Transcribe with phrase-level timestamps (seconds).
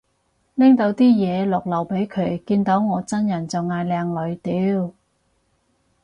[0.55, 4.93] 拎到啲嘢落樓俾佢，見到我真人就嗌靚女，屌